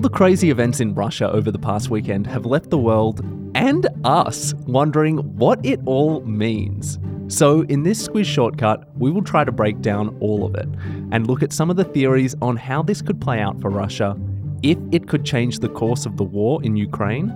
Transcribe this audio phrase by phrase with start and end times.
[0.00, 3.20] The crazy events in Russia over the past weekend have left the world
[3.54, 6.98] and us wondering what it all means.
[7.28, 10.68] So, in this Squiz shortcut, we will try to break down all of it
[11.12, 14.16] and look at some of the theories on how this could play out for Russia,
[14.62, 17.30] if it could change the course of the war in Ukraine,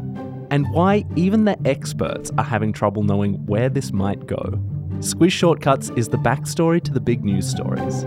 [0.51, 4.59] and why even the experts are having trouble knowing where this might go.
[5.01, 8.05] Squiz Shortcuts is the backstory to the big news stories.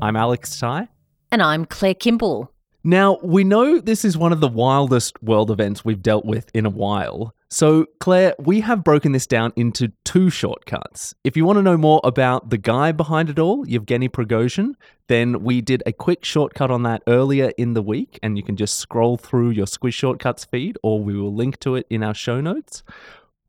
[0.00, 0.88] I'm Alex Ty.
[1.30, 2.52] And I'm Claire Kimball.
[2.84, 6.64] Now, we know this is one of the wildest world events we've dealt with in
[6.64, 7.34] a while.
[7.50, 11.12] So, Claire, we have broken this down into two shortcuts.
[11.24, 14.74] If you want to know more about the guy behind it all, Yevgeny Prigozhin,
[15.08, 18.56] then we did a quick shortcut on that earlier in the week, and you can
[18.56, 22.14] just scroll through your Squiz Shortcuts feed, or we will link to it in our
[22.14, 22.84] show notes.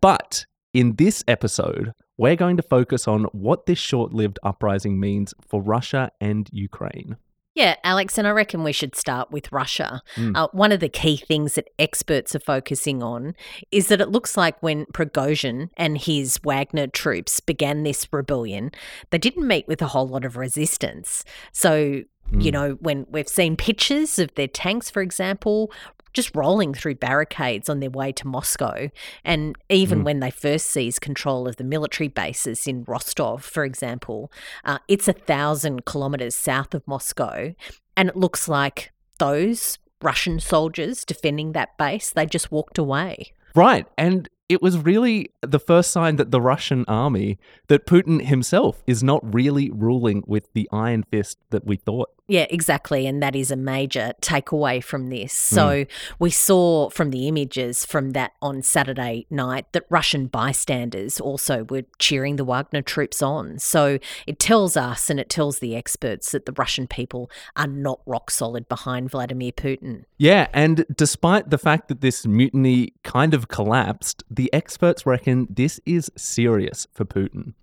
[0.01, 5.35] But in this episode, we're going to focus on what this short lived uprising means
[5.47, 7.17] for Russia and Ukraine.
[7.57, 10.03] Yeah, Alex, and I reckon we should start with Russia.
[10.15, 10.37] Mm.
[10.37, 13.33] Uh, one of the key things that experts are focusing on
[13.71, 18.69] is that it looks like when Prigozhin and his Wagner troops began this rebellion,
[19.09, 21.25] they didn't meet with a whole lot of resistance.
[21.51, 22.51] So, you Mm.
[22.51, 25.71] know, when we've seen pictures of their tanks, for example,
[26.17, 28.89] just rolling through barricades on their way to Moscow.
[29.23, 30.03] And even Mm.
[30.03, 34.29] when they first seized control of the military bases in Rostov, for example,
[34.65, 37.53] uh, it's a thousand kilometers south of Moscow.
[37.95, 43.31] And it looks like those Russian soldiers defending that base, they just walked away.
[43.55, 43.87] Right.
[43.97, 49.03] And it was really the first sign that the Russian army, that Putin himself is
[49.03, 52.09] not really ruling with the iron fist that we thought.
[52.27, 53.07] Yeah, exactly.
[53.07, 55.33] And that is a major takeaway from this.
[55.33, 55.55] Mm.
[55.55, 55.85] So
[56.19, 61.83] we saw from the images from that on Saturday night that Russian bystanders also were
[61.99, 63.59] cheering the Wagner troops on.
[63.59, 68.01] So it tells us and it tells the experts that the Russian people are not
[68.05, 70.03] rock solid behind Vladimir Putin.
[70.17, 75.79] Yeah, and despite the fact that this mutiny kind of collapsed, the experts reckon this
[75.85, 77.53] is serious for Putin.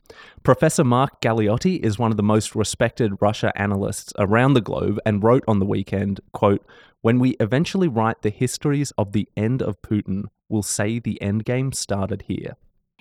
[0.43, 5.23] Professor Mark Galeotti is one of the most respected Russia analysts around the globe and
[5.23, 6.65] wrote on the weekend, quote,
[7.01, 11.45] "When we eventually write the histories of the end of Putin, we'll say the end
[11.45, 12.57] game started here."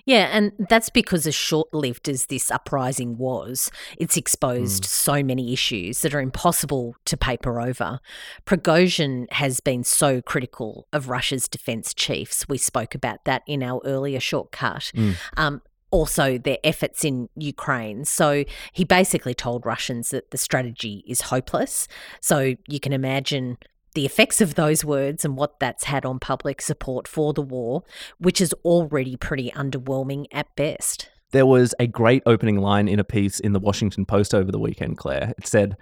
[0.06, 5.54] Yeah, and that's because as short lived as this uprising was, it's exposed so many
[5.54, 8.00] issues that are impossible to paper over.
[8.44, 12.46] Prigozhin has been so critical of Russia's defense chiefs.
[12.46, 14.92] We spoke about that in our earlier shortcut.
[15.38, 15.62] Um,
[15.94, 18.04] also, their efforts in Ukraine.
[18.04, 21.86] So he basically told Russians that the strategy is hopeless.
[22.20, 23.58] So you can imagine
[23.94, 27.84] the effects of those words and what that's had on public support for the war,
[28.18, 31.10] which is already pretty underwhelming at best.
[31.30, 34.58] There was a great opening line in a piece in the Washington Post over the
[34.58, 35.32] weekend, Claire.
[35.38, 35.76] It said,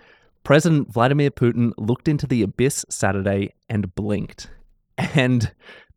[0.44, 4.50] President Vladimir Putin looked into the abyss Saturday and blinked.
[5.14, 5.50] And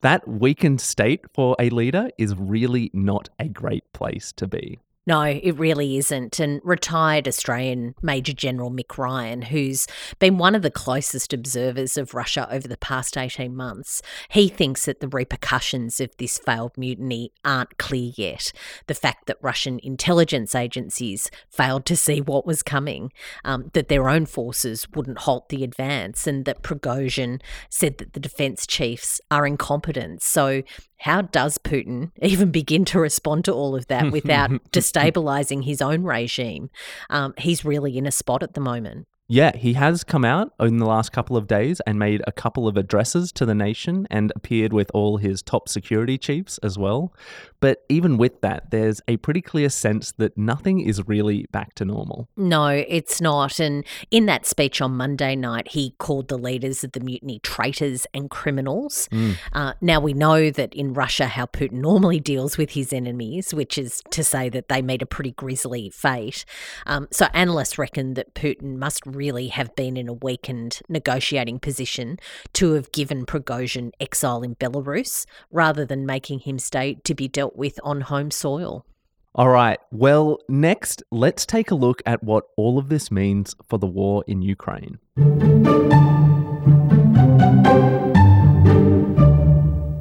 [0.05, 4.77] that weakened state for a leader is really not a great place to be.
[5.07, 6.39] No, it really isn't.
[6.39, 9.85] And retired Australian Major General Mick Ryan, who's
[10.17, 14.85] been one of the closest observers of Russia over the past 18 months, he thinks
[14.85, 18.51] that the repercussions of this failed mutiny aren't clear yet.
[18.87, 23.11] The fact that Russian intelligence agencies failed to see what was coming,
[23.43, 28.19] um, that their own forces wouldn't halt the advance, and that Prigozhin said that the
[28.19, 30.23] defense chiefs are incompetent.
[30.23, 30.63] So,
[30.97, 36.03] how does Putin even begin to respond to all of that without destabilizing his own
[36.03, 36.69] regime?
[37.09, 39.07] Um, he's really in a spot at the moment.
[39.27, 42.67] Yeah, he has come out in the last couple of days and made a couple
[42.67, 47.11] of addresses to the nation and appeared with all his top security chiefs as well.
[47.59, 51.85] But even with that, there's a pretty clear sense that nothing is really back to
[51.85, 52.29] normal.
[52.37, 53.59] No, it's not.
[53.59, 58.05] And in that speech on Monday night, he called the leaders of the mutiny traitors
[58.13, 59.09] and criminals.
[59.53, 63.77] Uh, now, we know that in Russia, how Putin normally deals with his enemies, which
[63.79, 66.45] is to say that they meet a pretty grisly fate.
[66.85, 72.19] Um, so, analysts reckon that Putin must really have been in a weakened negotiating position
[72.53, 77.55] to have given Prigozhin exile in Belarus rather than making him stay to be dealt
[77.55, 78.85] with on home soil.
[79.33, 79.79] All right.
[79.91, 84.23] Well, next, let's take a look at what all of this means for the war
[84.27, 84.99] in Ukraine.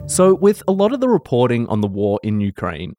[0.07, 2.95] So, with a lot of the reporting on the war in Ukraine,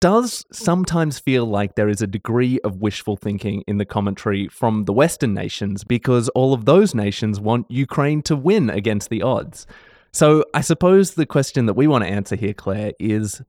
[0.00, 4.84] does sometimes feel like there is a degree of wishful thinking in the commentary from
[4.84, 9.66] the Western nations because all of those nations want Ukraine to win against the odds.
[10.12, 13.42] So, I suppose the question that we want to answer here, Claire, is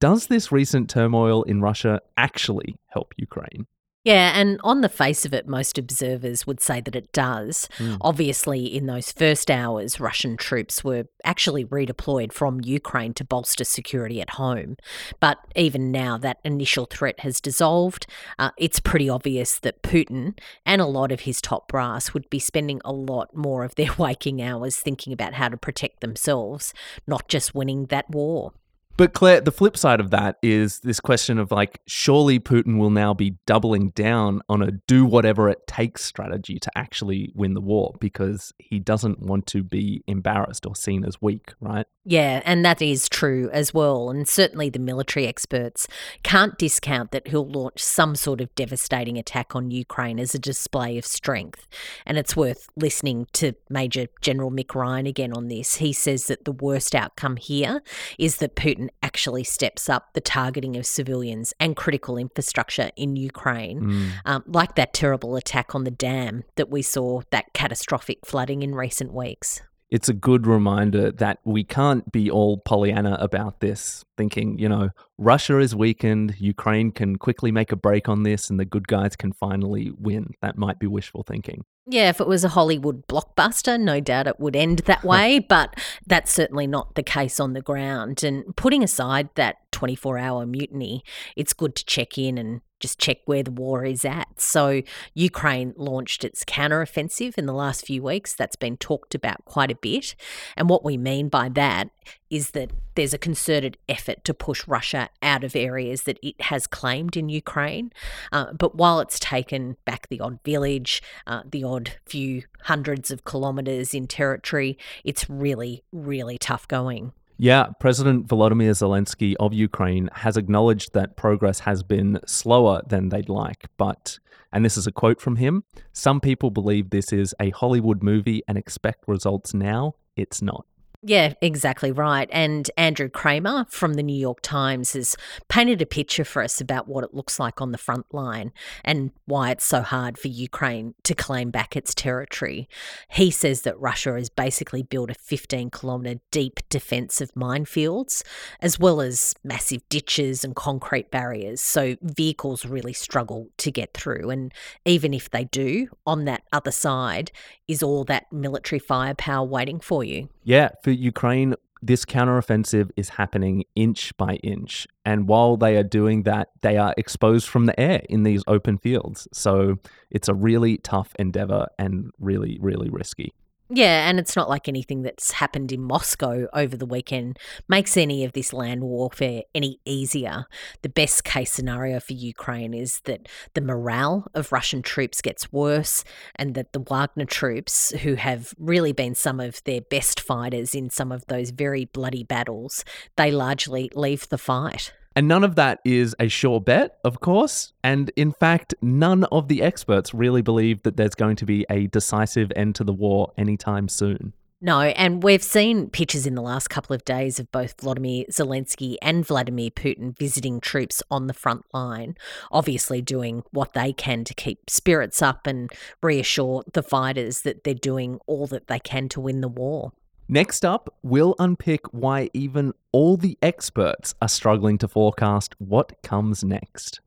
[0.00, 3.66] does this recent turmoil in Russia actually help Ukraine?
[4.02, 7.68] Yeah, and on the face of it, most observers would say that it does.
[7.76, 7.98] Mm.
[8.00, 14.22] Obviously, in those first hours, Russian troops were actually redeployed from Ukraine to bolster security
[14.22, 14.76] at home.
[15.20, 18.06] But even now, that initial threat has dissolved.
[18.38, 22.38] Uh, it's pretty obvious that Putin and a lot of his top brass would be
[22.38, 26.72] spending a lot more of their waking hours thinking about how to protect themselves,
[27.06, 28.54] not just winning that war.
[29.00, 32.90] But Claire, the flip side of that is this question of like, surely Putin will
[32.90, 37.62] now be doubling down on a do whatever it takes strategy to actually win the
[37.62, 41.86] war because he doesn't want to be embarrassed or seen as weak, right?
[42.04, 44.10] Yeah, and that is true as well.
[44.10, 45.86] And certainly the military experts
[46.22, 50.98] can't discount that he'll launch some sort of devastating attack on Ukraine as a display
[50.98, 51.68] of strength.
[52.04, 55.76] And it's worth listening to Major General Mick Ryan again on this.
[55.76, 57.82] He says that the worst outcome here
[58.18, 58.56] is that
[58.90, 64.10] Putin actually steps up the targeting of civilians and critical infrastructure in Ukraine, Mm.
[64.24, 68.74] um, like that terrible attack on the dam that we saw, that catastrophic flooding in
[68.74, 69.62] recent weeks.
[69.90, 74.90] It's a good reminder that we can't be all Pollyanna about this, thinking, you know,
[75.18, 79.16] Russia is weakened, Ukraine can quickly make a break on this, and the good guys
[79.16, 80.34] can finally win.
[80.42, 81.64] That might be wishful thinking.
[81.86, 85.74] Yeah, if it was a Hollywood blockbuster, no doubt it would end that way, but
[86.06, 88.22] that's certainly not the case on the ground.
[88.22, 91.02] And putting aside that 24 hour mutiny,
[91.36, 94.38] it's good to check in and just check where the war is at.
[94.38, 94.82] So,
[95.14, 98.34] Ukraine launched its counteroffensive in the last few weeks.
[98.34, 100.14] That's been talked about quite a bit.
[100.54, 101.88] And what we mean by that
[102.28, 106.66] is that there's a concerted effort to push Russia out of areas that it has
[106.66, 107.90] claimed in Ukraine.
[108.32, 113.24] Uh, but while it's taken back the odd village, uh, the odd few hundreds of
[113.24, 117.12] kilometres in territory, it's really, really tough going.
[117.42, 123.30] Yeah, President Volodymyr Zelensky of Ukraine has acknowledged that progress has been slower than they'd
[123.30, 124.18] like, but,
[124.52, 125.64] and this is a quote from him
[125.94, 129.94] some people believe this is a Hollywood movie and expect results now.
[130.16, 130.66] It's not.
[131.02, 132.28] Yeah, exactly right.
[132.30, 135.16] And Andrew Kramer from the New York Times has
[135.48, 138.52] painted a picture for us about what it looks like on the front line
[138.84, 142.68] and why it's so hard for Ukraine to claim back its territory.
[143.08, 148.22] He says that Russia has basically built a 15 kilometre deep defence of minefields,
[148.60, 151.62] as well as massive ditches and concrete barriers.
[151.62, 154.28] So vehicles really struggle to get through.
[154.28, 154.52] And
[154.84, 157.32] even if they do, on that other side
[157.66, 160.28] is all that military firepower waiting for you.
[160.42, 164.86] Yeah, for Ukraine, this counteroffensive is happening inch by inch.
[165.04, 168.78] And while they are doing that, they are exposed from the air in these open
[168.78, 169.26] fields.
[169.32, 169.76] So
[170.10, 173.32] it's a really tough endeavor and really, really risky.
[173.72, 177.38] Yeah, and it's not like anything that's happened in Moscow over the weekend
[177.68, 180.46] makes any of this land warfare any easier.
[180.82, 186.02] The best case scenario for Ukraine is that the morale of Russian troops gets worse
[186.34, 190.90] and that the Wagner troops, who have really been some of their best fighters in
[190.90, 192.84] some of those very bloody battles,
[193.16, 194.92] they largely leave the fight.
[195.16, 197.72] And none of that is a sure bet, of course.
[197.82, 201.88] And in fact, none of the experts really believe that there's going to be a
[201.88, 204.32] decisive end to the war anytime soon.
[204.62, 208.96] No, and we've seen pictures in the last couple of days of both Vladimir Zelensky
[209.00, 212.14] and Vladimir Putin visiting troops on the front line,
[212.52, 215.70] obviously doing what they can to keep spirits up and
[216.02, 219.92] reassure the fighters that they're doing all that they can to win the war.
[220.32, 226.44] Next up, we'll unpick why even all the experts are struggling to forecast what comes
[226.44, 227.00] next.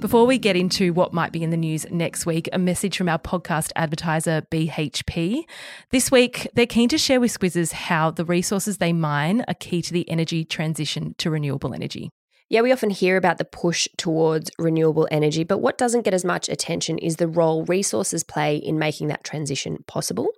[0.00, 3.08] Before we get into what might be in the news next week, a message from
[3.08, 5.44] our podcast advertiser, BHP.
[5.90, 9.82] This week, they're keen to share with Squizzes how the resources they mine are key
[9.82, 12.10] to the energy transition to renewable energy.
[12.48, 16.24] Yeah, we often hear about the push towards renewable energy, but what doesn't get as
[16.24, 20.28] much attention is the role resources play in making that transition possible.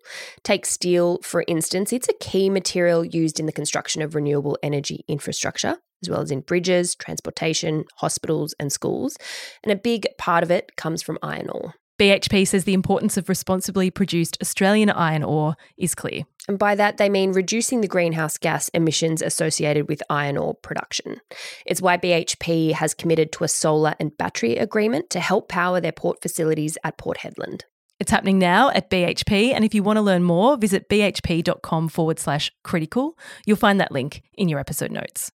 [0.42, 5.04] Take steel, for instance, it's a key material used in the construction of renewable energy
[5.06, 9.18] infrastructure, as well as in bridges, transportation, hospitals, and schools.
[9.62, 11.74] And a big part of it comes from iron ore.
[11.98, 16.22] BHP says the importance of responsibly produced Australian iron ore is clear.
[16.48, 21.20] And by that, they mean reducing the greenhouse gas emissions associated with iron ore production.
[21.66, 25.92] It's why BHP has committed to a solar and battery agreement to help power their
[25.92, 27.62] port facilities at Port Hedland.
[28.00, 32.18] It's happening now at BHP, and if you want to learn more, visit bhp.com forward
[32.18, 33.18] slash critical.
[33.44, 35.32] You'll find that link in your episode notes.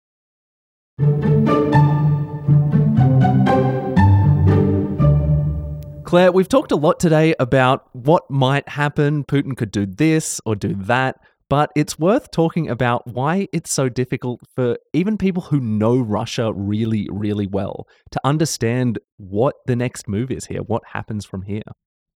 [6.10, 9.24] Claire, we've talked a lot today about what might happen.
[9.24, 10.88] Putin could do this or do mm.
[10.88, 11.18] that,
[11.52, 16.52] but it's worth talking about why it's so difficult for even people who know Russia
[16.52, 21.62] really, really well to understand what the next move is here, what happens from here.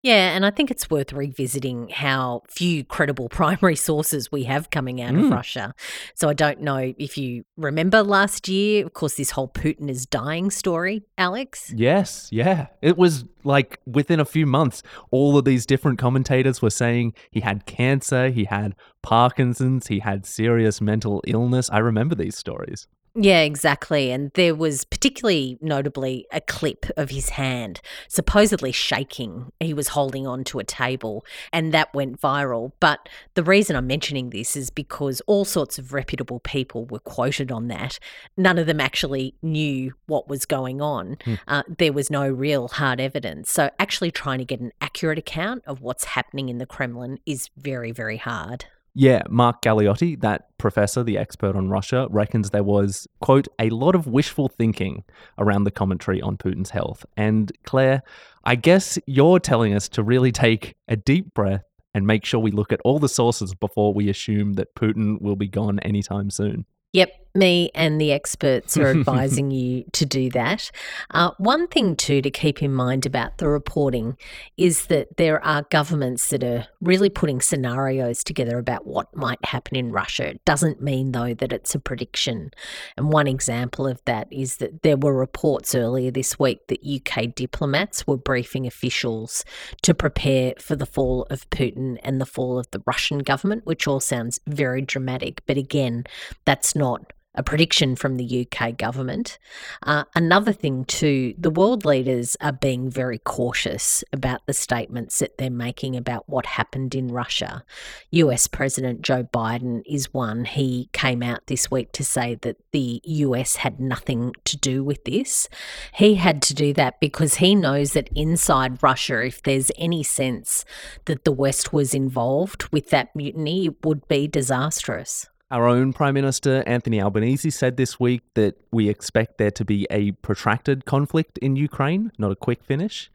[0.03, 5.01] Yeah, and I think it's worth revisiting how few credible primary sources we have coming
[5.01, 5.25] out Mm.
[5.27, 5.75] of Russia.
[6.15, 10.05] So I don't know if you remember last year, of course, this whole Putin is
[10.07, 11.73] dying story, Alex.
[11.77, 12.67] Yes, yeah.
[12.81, 14.83] It was like within a few months,
[15.13, 20.27] all of these different commentators were saying he had cancer, he had Parkinson's, he had
[20.27, 21.69] serious mental illness.
[21.71, 22.87] I remember these stories.
[23.15, 24.11] Yeah, exactly.
[24.11, 29.53] And there was particularly notably a clip of his hand supposedly shaking.
[29.61, 32.73] He was holding on to a table, and that went viral.
[32.81, 37.53] But the reason I'm mentioning this is because all sorts of reputable people were quoted
[37.53, 37.99] on that.
[38.39, 41.19] None of them actually knew what was going on.
[41.47, 43.51] Uh, there was no real hard evidence.
[43.51, 47.51] So, actually, trying to get an accurate account of what's happening in the Kremlin is
[47.59, 48.65] very, very hard.
[48.95, 53.95] Yeah, Mark Galeotti, that professor, the expert on Russia, reckons there was, quote, a lot
[53.95, 55.05] of wishful thinking
[55.39, 57.07] around the commentary on Putin's health.
[57.17, 58.03] And Claire,
[58.45, 62.51] I guess you're telling us to really take a deep breath and make sure we
[62.51, 66.67] look at all the sources before we assume that Putin will be gone anytime soon.
[66.93, 70.71] Yep, me and the experts are advising you to do that.
[71.11, 74.17] Uh, one thing, too, to keep in mind about the reporting
[74.57, 79.77] is that there are governments that are really putting scenarios together about what might happen
[79.77, 80.29] in Russia.
[80.29, 82.51] It doesn't mean, though, that it's a prediction.
[82.97, 87.35] And one example of that is that there were reports earlier this week that UK
[87.35, 89.45] diplomats were briefing officials
[89.83, 93.87] to prepare for the fall of Putin and the fall of the Russian government, which
[93.87, 95.43] all sounds very dramatic.
[95.47, 96.05] But again,
[96.45, 99.39] that's not a prediction from the UK government.
[99.83, 105.39] Uh, another thing, too, the world leaders are being very cautious about the statements that
[105.39, 107.65] they're making about what happened in Russia.
[108.11, 110.45] US President Joe Biden is one.
[110.45, 115.05] He came out this week to say that the US had nothing to do with
[115.05, 115.49] this.
[115.95, 120.65] He had to do that because he knows that inside Russia, if there's any sense
[121.07, 125.29] that the West was involved with that mutiny, it would be disastrous.
[125.53, 129.87] Our own Prime Minister Anthony Albanese said this week that we expect there to be
[129.91, 133.11] a protracted conflict in Ukraine, not a quick finish.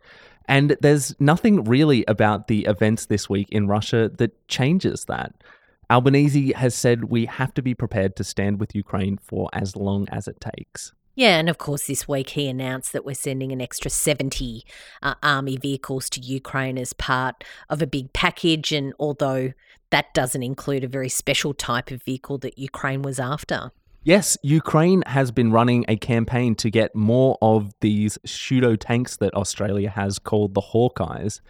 [0.47, 5.33] And there's nothing really about the events this week in Russia that changes that.
[5.89, 10.07] Albanese has said we have to be prepared to stand with Ukraine for as long
[10.09, 10.93] as it takes.
[11.17, 14.63] Yeah, and of course, this week he announced that we're sending an extra 70
[15.01, 18.71] uh, army vehicles to Ukraine as part of a big package.
[18.71, 19.53] And although
[19.89, 23.71] that doesn't include a very special type of vehicle that Ukraine was after.
[24.03, 29.33] Yes, Ukraine has been running a campaign to get more of these pseudo tanks that
[29.33, 31.41] Australia has called the Hawkeis.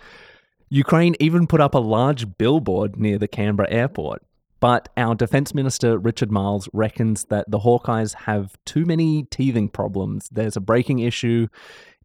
[0.70, 4.24] Ukraine even put up a large billboard near the Canberra airport.
[4.60, 10.30] But our Defence Minister Richard Marles, reckons that the Hawkeis have too many teething problems.
[10.30, 11.48] There's a braking issue,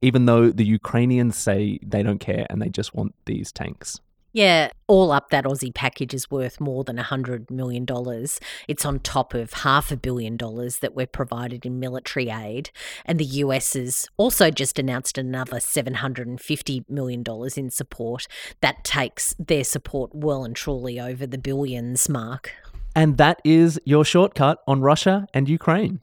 [0.02, 4.00] even though the Ukrainians say they don't care and they just want these tanks.
[4.32, 7.86] Yeah, all up, that Aussie package is worth more than $100 million.
[8.66, 12.70] It's on top of half a billion dollars that we're provided in military aid.
[13.04, 17.22] And the US has also just announced another $750 million
[17.56, 18.26] in support.
[18.62, 22.52] That takes their support well and truly over the billions mark.
[22.96, 26.00] And that is your shortcut on Russia and Ukraine.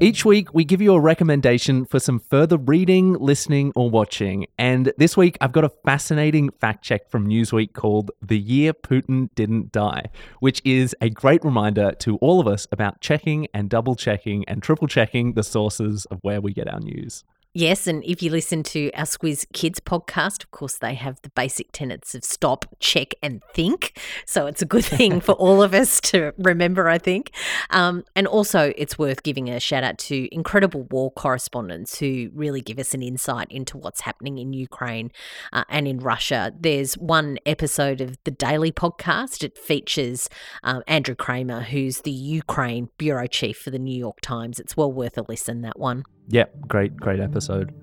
[0.00, 4.46] Each week, we give you a recommendation for some further reading, listening, or watching.
[4.56, 9.28] And this week, I've got a fascinating fact check from Newsweek called The Year Putin
[9.34, 10.04] Didn't Die,
[10.38, 14.62] which is a great reminder to all of us about checking and double checking and
[14.62, 17.24] triple checking the sources of where we get our news.
[17.58, 21.30] Yes, and if you listen to our Squiz Kids podcast, of course, they have the
[21.30, 23.98] basic tenets of stop, check, and think.
[24.26, 27.32] So it's a good thing for all of us to remember, I think.
[27.70, 32.60] Um, and also, it's worth giving a shout out to incredible war correspondents who really
[32.60, 35.10] give us an insight into what's happening in Ukraine
[35.52, 36.52] uh, and in Russia.
[36.56, 39.42] There's one episode of the Daily podcast.
[39.42, 40.30] It features
[40.62, 44.60] um, Andrew Kramer, who's the Ukraine bureau chief for the New York Times.
[44.60, 46.04] It's well worth a listen, that one.
[46.28, 47.74] Yep, great, great episode.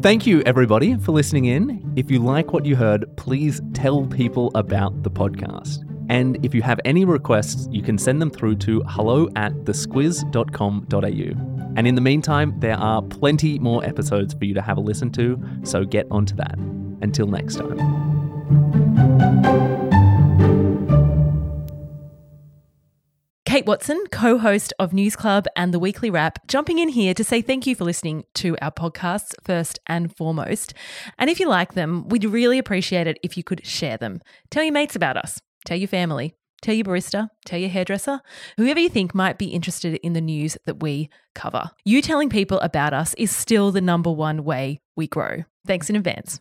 [0.00, 1.92] Thank you, everybody, for listening in.
[1.96, 5.78] If you like what you heard, please tell people about the podcast.
[6.08, 11.56] And if you have any requests, you can send them through to hello at thesquiz.com.au.
[11.76, 15.10] And in the meantime, there are plenty more episodes for you to have a listen
[15.12, 16.56] to, so get onto that.
[17.02, 17.76] Until next time.
[23.56, 27.24] Kate Watson, co host of News Club and The Weekly Wrap, jumping in here to
[27.24, 30.74] say thank you for listening to our podcasts first and foremost.
[31.18, 34.20] And if you like them, we'd really appreciate it if you could share them.
[34.50, 38.20] Tell your mates about us, tell your family, tell your barista, tell your hairdresser,
[38.58, 41.70] whoever you think might be interested in the news that we cover.
[41.82, 45.44] You telling people about us is still the number one way we grow.
[45.66, 46.40] Thanks in advance.